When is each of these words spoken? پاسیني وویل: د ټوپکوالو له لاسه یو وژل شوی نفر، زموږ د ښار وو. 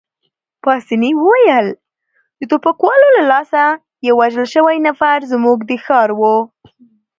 پاسیني 0.63 1.11
وویل: 1.17 1.67
د 2.39 2.41
ټوپکوالو 2.49 3.07
له 3.17 3.23
لاسه 3.31 3.61
یو 4.07 4.13
وژل 4.21 4.45
شوی 4.53 4.77
نفر، 4.87 5.17
زموږ 5.31 5.57
د 5.69 5.71
ښار 5.85 6.09
وو. 6.19 6.37